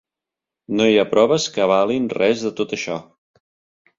[0.79, 2.97] No hi ha proves que avalin res de tot això.